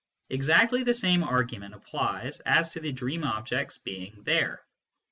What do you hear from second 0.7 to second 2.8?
the same argument applies as to